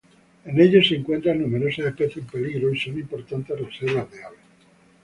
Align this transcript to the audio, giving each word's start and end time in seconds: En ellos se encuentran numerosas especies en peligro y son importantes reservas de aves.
En 0.45 0.59
ellos 0.59 0.87
se 0.87 0.95
encuentran 0.95 1.39
numerosas 1.39 1.85
especies 1.85 2.23
en 2.23 2.25
peligro 2.25 2.73
y 2.73 2.79
son 2.79 2.97
importantes 2.97 3.59
reservas 3.59 4.09
de 4.09 4.23
aves. 4.23 4.39